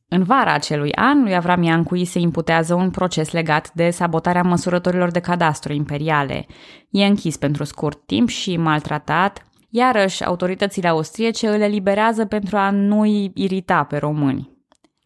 În 0.08 0.22
vara 0.22 0.52
acelui 0.52 0.92
an, 0.92 1.22
lui 1.22 1.34
Avram 1.34 1.62
Iancu 1.62 1.94
îi 1.94 2.04
se 2.04 2.18
imputează 2.18 2.74
un 2.74 2.90
proces 2.90 3.30
legat 3.30 3.72
de 3.72 3.90
sabotarea 3.90 4.42
măsurătorilor 4.42 5.10
de 5.10 5.20
cadastru 5.20 5.72
imperiale. 5.72 6.46
E 6.90 7.04
închis 7.04 7.36
pentru 7.36 7.64
scurt 7.64 8.06
timp 8.06 8.28
și 8.28 8.56
maltratat, 8.56 9.46
iarăși 9.70 10.24
autoritățile 10.24 10.88
austriece 10.88 11.48
îl 11.48 11.60
eliberează 11.60 12.24
pentru 12.24 12.56
a 12.56 12.70
nu-i 12.70 13.30
irita 13.34 13.84
pe 13.84 13.96
români. 13.96 14.50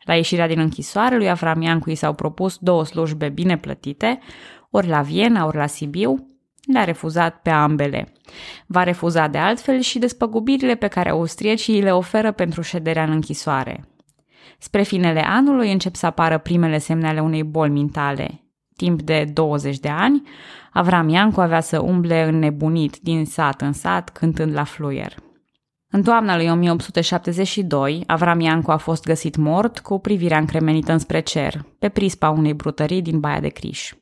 La 0.05 0.15
ieșirea 0.15 0.47
din 0.47 0.59
închisoare, 0.59 1.17
lui 1.17 1.31
Avram 1.31 1.63
Iancu 1.63 1.91
i 1.91 1.95
s-au 1.95 2.15
propus 2.15 2.59
două 2.59 2.85
slujbe 2.85 3.29
bine 3.29 3.59
plătite, 3.59 4.19
ori 4.71 4.89
la 4.89 5.03
Viena, 5.03 5.47
ori 5.47 5.57
la 5.57 5.67
Sibiu, 5.67 6.27
le-a 6.73 6.85
refuzat 6.85 7.41
pe 7.43 7.51
ambele. 7.51 8.13
Va 8.67 8.83
refuza 8.83 9.27
de 9.27 9.39
altfel 9.39 9.81
și 9.81 9.99
despăgubirile 9.99 10.75
pe 10.75 10.87
care 10.87 11.11
austriecii 11.11 11.83
le 11.83 11.93
oferă 11.93 12.33
pentru 12.33 12.63
șederea 12.63 13.03
în 13.03 13.11
închisoare. 13.11 13.90
Spre 14.61 14.83
finele 14.83 15.21
anului 15.21 15.73
încep 15.73 15.95
să 15.95 16.07
apară 16.07 16.39
primele 16.39 16.79
semne 16.79 17.09
ale 17.09 17.21
unei 17.21 17.43
boli 17.43 17.71
mentale. 17.71 18.45
Timp 18.77 19.03
de 19.03 19.25
20 19.33 19.79
de 19.79 19.89
ani, 19.89 20.23
Avram 20.73 21.09
Iancu 21.09 21.41
avea 21.41 21.61
să 21.61 21.81
umble 21.81 22.23
înnebunit 22.23 22.99
din 22.99 23.25
sat 23.25 23.61
în 23.61 23.73
sat, 23.73 24.11
cântând 24.11 24.55
la 24.55 24.65
fluier. 24.65 25.15
În 25.93 26.03
toamna 26.03 26.37
lui 26.37 26.49
1872, 26.51 28.05
Avram 28.07 28.41
Iancu 28.41 28.71
a 28.71 28.77
fost 28.77 29.05
găsit 29.05 29.37
mort 29.37 29.79
cu 29.79 29.99
privirea 29.99 30.39
încremenită 30.39 30.93
înspre 30.93 31.21
cer, 31.21 31.65
pe 31.79 31.89
prispa 31.89 32.31
unei 32.31 32.55
brutării 32.55 33.03
din 33.03 33.21
Baia 33.21 33.41
de 33.41 33.49
Criș. 33.49 33.93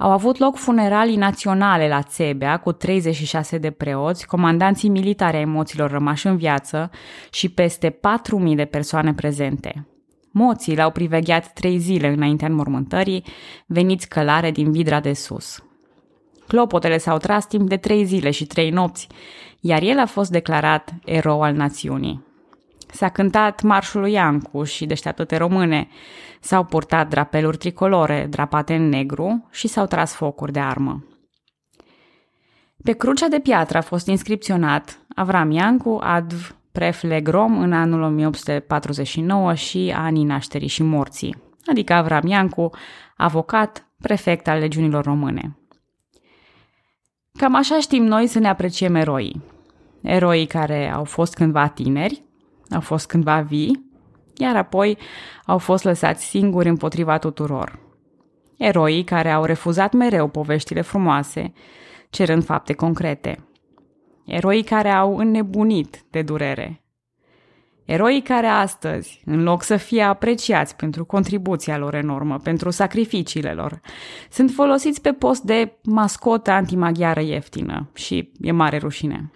Au 0.00 0.10
avut 0.10 0.38
loc 0.38 0.56
funeralii 0.56 1.16
naționale 1.16 1.88
la 1.88 2.02
Țebea 2.02 2.56
cu 2.56 2.72
36 2.72 3.58
de 3.58 3.70
preoți, 3.70 4.26
comandanții 4.26 4.88
militari 4.88 5.36
ai 5.36 5.44
moților 5.44 5.90
rămași 5.90 6.26
în 6.26 6.36
viață 6.36 6.90
și 7.30 7.48
peste 7.48 7.90
4.000 7.90 8.54
de 8.54 8.64
persoane 8.64 9.14
prezente. 9.14 9.86
Moții 10.30 10.76
l-au 10.76 10.90
privegheat 10.90 11.52
trei 11.52 11.78
zile 11.78 12.08
înaintea 12.08 12.48
înmormântării, 12.48 13.24
veniți 13.66 14.08
călare 14.08 14.50
din 14.50 14.72
vidra 14.72 15.00
de 15.00 15.12
sus. 15.12 15.62
Clopotele 16.46 16.98
s-au 16.98 17.16
tras 17.16 17.46
timp 17.46 17.68
de 17.68 17.76
trei 17.76 18.04
zile 18.04 18.30
și 18.30 18.46
trei 18.46 18.70
nopți, 18.70 19.06
iar 19.60 19.82
el 19.82 19.98
a 19.98 20.06
fost 20.06 20.30
declarat 20.30 20.94
erou 21.04 21.42
al 21.42 21.54
națiunii. 21.54 22.27
S-a 22.90 23.08
cântat 23.08 23.62
marșul 23.62 24.00
lui 24.00 24.12
Iancu 24.12 24.64
și 24.64 24.86
deșteaptă 24.86 25.36
române, 25.36 25.88
S-au 26.40 26.64
purtat 26.64 27.08
drapeluri 27.08 27.56
tricolore 27.56 28.26
drapate 28.30 28.74
în 28.74 28.88
negru 28.88 29.48
și 29.50 29.68
s-au 29.68 29.86
tras 29.86 30.14
focuri 30.14 30.52
de 30.52 30.60
armă. 30.60 31.04
Pe 32.84 32.92
crucea 32.92 33.28
de 33.28 33.38
piatră 33.38 33.78
a 33.78 33.80
fost 33.80 34.06
inscripționat 34.06 34.98
Avram 35.14 35.50
Iancu 35.50 35.98
adv 36.02 36.56
preflegrom 36.72 37.58
în 37.58 37.72
anul 37.72 38.02
1849 38.02 39.54
și 39.54 39.94
anii 39.96 40.24
nașterii 40.24 40.68
și 40.68 40.82
morții, 40.82 41.36
adică 41.66 41.92
Avram 41.92 42.26
Iancu, 42.26 42.70
avocat, 43.16 43.86
prefect 44.00 44.48
al 44.48 44.58
legiunilor 44.58 45.04
române. 45.04 45.58
Cam 47.32 47.54
așa 47.54 47.80
știm 47.80 48.04
noi 48.04 48.26
să 48.26 48.38
ne 48.38 48.48
apreciem 48.48 48.94
eroii. 48.94 49.42
Eroii 50.02 50.46
care 50.46 50.92
au 50.92 51.04
fost 51.04 51.34
cândva 51.34 51.68
tineri, 51.68 52.22
au 52.70 52.80
fost 52.80 53.06
cândva 53.06 53.40
vii 53.40 53.88
iar 54.38 54.56
apoi 54.56 54.98
au 55.44 55.58
fost 55.58 55.84
lăsați 55.84 56.24
singuri 56.24 56.68
împotriva 56.68 57.18
tuturor. 57.18 57.78
Eroii 58.56 59.04
care 59.04 59.30
au 59.30 59.44
refuzat 59.44 59.92
mereu 59.92 60.28
poveștile 60.28 60.80
frumoase, 60.80 61.52
cerând 62.10 62.44
fapte 62.44 62.72
concrete. 62.72 63.44
Eroii 64.24 64.62
care 64.62 64.90
au 64.90 65.16
înnebunit 65.16 66.04
de 66.10 66.22
durere. 66.22 66.82
Eroii 67.84 68.22
care 68.22 68.46
astăzi, 68.46 69.22
în 69.24 69.42
loc 69.42 69.62
să 69.62 69.76
fie 69.76 70.02
apreciați 70.02 70.76
pentru 70.76 71.04
contribuția 71.04 71.78
lor 71.78 71.94
enormă, 71.94 72.38
pentru 72.38 72.70
sacrificiile 72.70 73.52
lor, 73.52 73.80
sunt 74.30 74.50
folosiți 74.50 75.00
pe 75.00 75.12
post 75.12 75.42
de 75.42 75.78
mascotă 75.82 76.50
antimaghiară 76.50 77.20
ieftină 77.20 77.90
și 77.94 78.32
e 78.40 78.52
mare 78.52 78.76
rușine. 78.76 79.30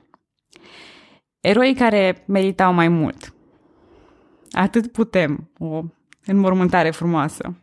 Eroi 1.42 1.74
care 1.74 2.24
meritau 2.26 2.72
mai 2.72 2.88
mult. 2.88 3.34
Atât 4.50 4.92
putem, 4.92 5.50
o 5.58 5.82
înmormântare 6.24 6.90
frumoasă. 6.90 7.54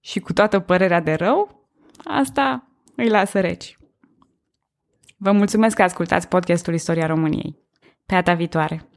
Și 0.00 0.20
cu 0.20 0.32
toată 0.32 0.60
părerea 0.60 1.00
de 1.00 1.14
rău, 1.14 1.68
asta 2.04 2.68
îi 2.96 3.08
lasă 3.08 3.40
reci. 3.40 3.78
Vă 5.16 5.32
mulțumesc 5.32 5.76
că 5.76 5.82
ascultați 5.82 6.28
podcastul 6.28 6.74
Istoria 6.74 7.06
României. 7.06 7.56
Pe 7.80 8.14
data 8.14 8.34
viitoare! 8.34 8.88